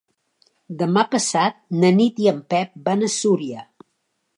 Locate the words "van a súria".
2.91-3.69